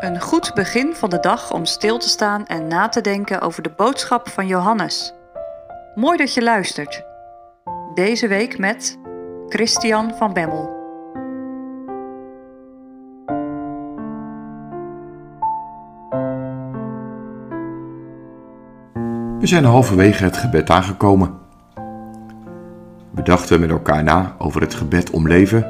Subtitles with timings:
[0.00, 3.62] Een goed begin van de dag om stil te staan en na te denken over
[3.62, 5.14] de boodschap van Johannes.
[5.94, 7.04] Mooi dat je luistert.
[7.94, 8.98] Deze week met
[9.48, 10.78] Christian van Bemmel.
[19.38, 21.38] We zijn halverwege het gebed aangekomen.
[23.10, 25.66] We dachten met elkaar na over het gebed om leven,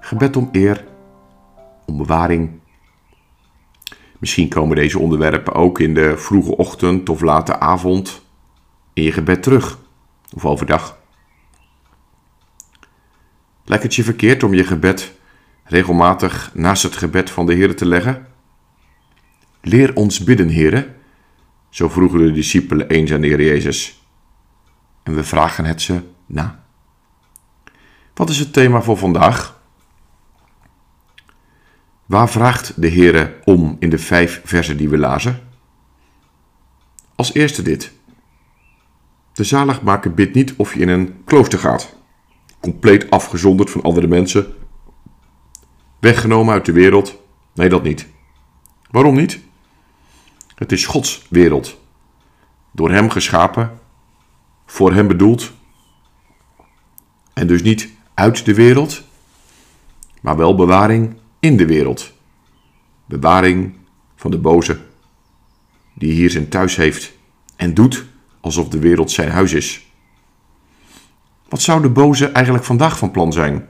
[0.00, 0.84] gebed om eer,
[1.86, 2.62] om bewaring.
[4.24, 8.22] Misschien komen deze onderwerpen ook in de vroege ochtend of late avond
[8.92, 9.78] in je gebed terug,
[10.34, 10.98] of overdag.
[13.64, 15.12] Lijkt het je verkeerd om je gebed
[15.64, 18.26] regelmatig naast het gebed van de Heer te leggen?
[19.60, 20.94] Leer ons bidden, Heere,
[21.68, 24.06] zo vroegen de discipelen eens aan de Heer Jezus.
[25.02, 26.64] En we vragen het ze na.
[28.14, 29.53] Wat is het thema voor vandaag?
[32.06, 35.48] Waar vraagt de Heer om in de vijf versen die we lazen?
[37.14, 37.92] Als eerste dit.
[39.32, 41.96] De zaligmaker bidt niet of je in een klooster gaat,
[42.60, 44.54] compleet afgezonderd van andere mensen,
[46.00, 47.20] weggenomen uit de wereld.
[47.54, 48.06] Nee, dat niet.
[48.90, 49.40] Waarom niet?
[50.54, 51.78] Het is Gods wereld.
[52.72, 53.78] Door Hem geschapen,
[54.66, 55.52] voor Hem bedoeld.
[57.32, 59.02] En dus niet uit de wereld,
[60.20, 62.12] maar wel bewaring in de wereld.
[63.06, 63.74] Bewaring
[64.16, 64.78] van de boze,
[65.94, 67.12] die hier zijn thuis heeft
[67.56, 68.04] en doet
[68.40, 69.92] alsof de wereld zijn huis is.
[71.48, 73.68] Wat zou de boze eigenlijk vandaag van plan zijn?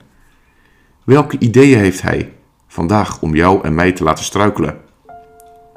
[1.04, 2.32] Welke ideeën heeft hij
[2.66, 4.80] vandaag om jou en mij te laten struikelen?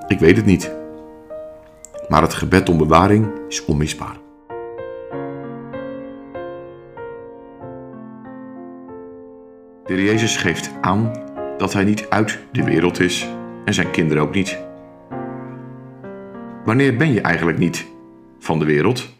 [0.07, 0.71] Ik weet het niet.
[2.09, 4.17] Maar het gebed om bewaring is onmisbaar.
[9.85, 11.26] De Jezus geeft aan
[11.57, 13.27] dat hij niet uit de wereld is
[13.65, 14.57] en zijn kinderen ook niet.
[16.65, 17.85] Wanneer ben je eigenlijk niet
[18.39, 19.13] van de wereld?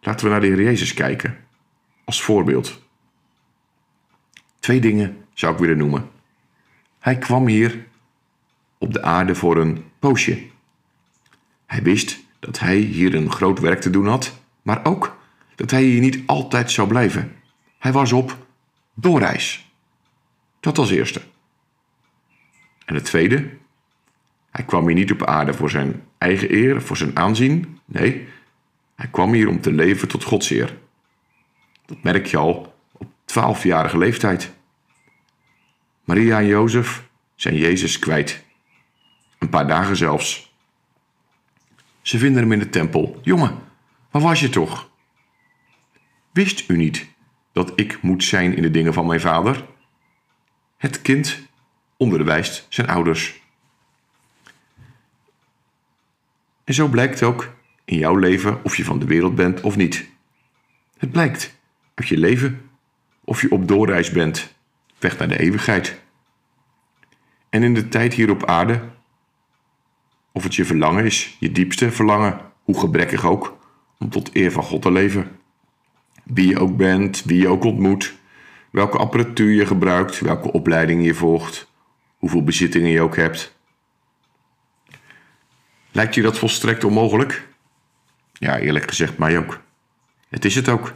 [0.00, 1.36] Laten we naar de Heer Jezus kijken,
[2.04, 2.82] als voorbeeld.
[4.58, 6.10] Twee dingen zou ik willen noemen.
[6.98, 7.86] Hij kwam hier
[8.78, 10.46] op de aarde voor een poosje.
[11.66, 15.16] Hij wist dat hij hier een groot werk te doen had, maar ook
[15.54, 17.36] dat hij hier niet altijd zou blijven.
[17.78, 18.36] Hij was op
[18.94, 19.65] doorreis.
[20.66, 21.20] Dat als eerste.
[22.84, 23.50] En het tweede,
[24.50, 27.80] hij kwam hier niet op aarde voor zijn eigen eer, voor zijn aanzien.
[27.84, 28.28] Nee,
[28.94, 30.78] hij kwam hier om te leven tot Gods eer.
[31.84, 34.52] Dat merk je al op twaalfjarige leeftijd.
[36.04, 38.44] Maria en Jozef zijn Jezus kwijt.
[39.38, 40.54] Een paar dagen zelfs.
[42.02, 43.20] Ze vinden hem in de tempel.
[43.22, 43.58] Jongen,
[44.10, 44.90] waar was je toch?
[46.32, 47.06] Wist u niet
[47.52, 49.74] dat ik moet zijn in de dingen van mijn vader?
[50.76, 51.38] Het kind
[51.96, 53.42] onderwijst zijn ouders.
[56.64, 57.54] En zo blijkt ook
[57.84, 60.08] in jouw leven of je van de wereld bent of niet.
[60.98, 61.58] Het blijkt
[61.94, 62.70] uit je leven
[63.24, 64.54] of je op doorreis bent,
[64.98, 66.00] weg naar de eeuwigheid.
[67.48, 68.80] En in de tijd hier op aarde,
[70.32, 73.58] of het je verlangen is, je diepste verlangen, hoe gebrekkig ook,
[73.98, 75.38] om tot eer van God te leven.
[76.24, 78.14] Wie je ook bent, wie je ook ontmoet,
[78.76, 81.66] welke apparatuur je gebruikt, welke opleiding je volgt,
[82.16, 83.54] hoeveel bezittingen je ook hebt.
[85.92, 87.48] Lijkt je dat volstrekt onmogelijk?
[88.32, 89.60] Ja, eerlijk gezegd mij ook.
[90.28, 90.94] Het is het ook.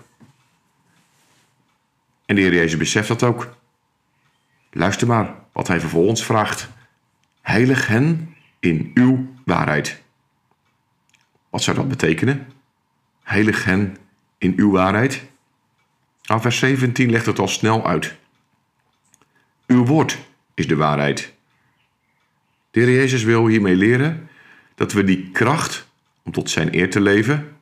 [2.27, 3.57] En de Heer Jezus beseft dat ook.
[4.71, 6.69] Luister maar wat hij vervolgens vraagt.
[7.41, 10.03] Heilig hen in uw waarheid.
[11.51, 12.53] Wat zou dat betekenen?
[13.23, 13.97] Heilig hen
[14.39, 15.29] in uw waarheid?
[16.31, 18.15] Nou, vers 17 legt het al snel uit.
[19.67, 20.19] Uw woord
[20.55, 21.35] is de waarheid.
[22.71, 24.29] De Heer Jezus wil hiermee leren
[24.75, 25.89] dat we die kracht
[26.23, 27.57] om tot zijn eer te leven,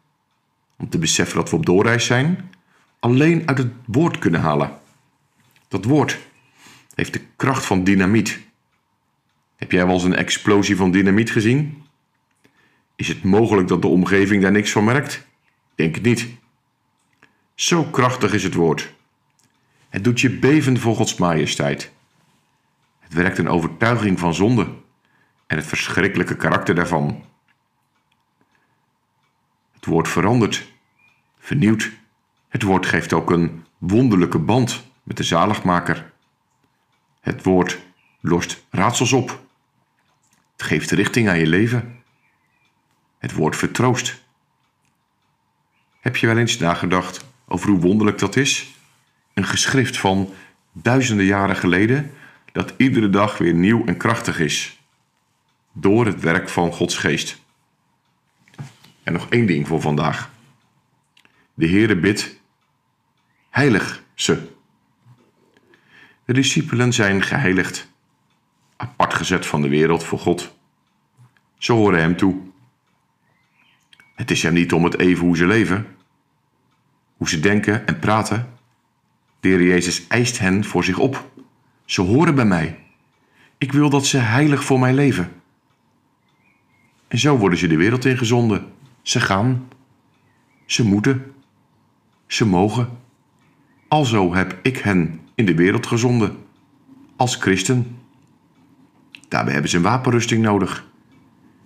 [0.76, 2.50] om te beseffen dat we op doorreis zijn,
[2.98, 4.78] alleen uit het woord kunnen halen.
[5.68, 6.18] Dat woord
[6.94, 8.40] heeft de kracht van dynamiet.
[9.56, 11.82] Heb jij wel eens een explosie van dynamiet gezien?
[12.96, 15.26] Is het mogelijk dat de omgeving daar niks van merkt?
[15.74, 16.28] Denk het niet.
[17.58, 18.92] Zo krachtig is het woord.
[19.88, 21.92] Het doet je beven voor Gods majesteit.
[22.98, 24.68] Het werkt een overtuiging van zonde
[25.46, 27.24] en het verschrikkelijke karakter daarvan.
[29.72, 30.72] Het woord verandert,
[31.38, 31.90] vernieuwt.
[32.48, 36.12] Het woord geeft ook een wonderlijke band met de zaligmaker.
[37.20, 37.78] Het woord
[38.20, 39.28] lost raadsels op.
[40.52, 42.02] Het geeft richting aan je leven.
[43.18, 44.22] Het woord vertroost.
[46.00, 48.74] Heb je wel eens nagedacht over hoe wonderlijk dat is?
[49.34, 50.32] Een geschrift van
[50.72, 52.12] duizenden jaren geleden
[52.52, 54.78] dat iedere dag weer nieuw en krachtig is.
[55.72, 57.40] Door het werk van Gods geest.
[59.02, 60.30] En nog één ding voor vandaag.
[61.54, 62.40] De Heere bidt,
[63.50, 64.48] heilig ze.
[66.24, 67.88] De discipelen zijn geheiligd,
[68.76, 70.54] apart gezet van de wereld voor God.
[71.58, 72.40] Ze horen hem toe.
[74.14, 75.97] Het is hem niet om het even hoe ze leven,
[77.18, 78.48] hoe ze denken en praten.
[79.40, 81.30] De Heer Jezus eist hen voor zich op.
[81.84, 82.78] Ze horen bij mij.
[83.58, 85.32] Ik wil dat ze heilig voor mij leven.
[87.08, 88.66] En zo worden ze de wereld ingezonden.
[89.02, 89.68] Ze gaan.
[90.66, 91.32] Ze moeten.
[92.26, 92.88] Ze mogen.
[93.88, 96.36] Alzo heb ik hen in de wereld gezonden.
[97.16, 97.98] Als christen.
[99.28, 100.86] Daarbij hebben ze een wapenrusting nodig.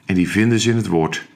[0.04, 1.28] En die vinden ze in het woord.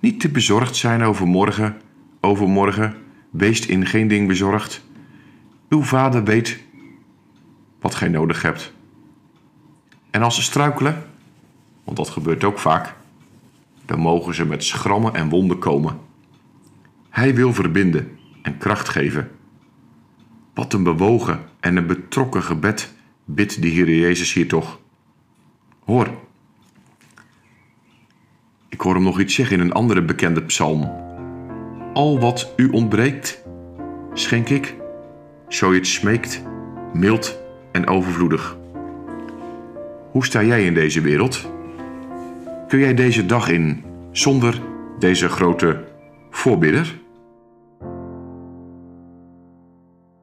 [0.00, 1.80] Niet te bezorgd zijn over morgen,
[2.20, 2.96] overmorgen.
[3.30, 4.82] Wees in geen ding bezorgd.
[5.68, 6.60] Uw vader weet
[7.80, 8.72] wat gij nodig hebt.
[10.10, 11.04] En als ze struikelen,
[11.84, 12.94] want dat gebeurt ook vaak,
[13.84, 15.98] dan mogen ze met schrammen en wonden komen.
[17.08, 19.30] Hij wil verbinden en kracht geven.
[20.54, 22.92] Wat een bewogen en een betrokken gebed
[23.24, 24.80] bidt de Heer Jezus hier toch.
[25.84, 26.08] Hoor,
[28.68, 31.09] ik hoor hem nog iets zeggen in een andere bekende psalm.
[31.92, 33.42] Al wat u ontbreekt,
[34.12, 34.74] schenk ik,
[35.48, 36.42] zo je het smeekt,
[36.92, 37.38] mild
[37.72, 38.56] en overvloedig.
[40.10, 41.50] Hoe sta jij in deze wereld?
[42.68, 44.60] Kun jij deze dag in zonder
[44.98, 45.84] deze grote
[46.30, 46.98] voorbidder?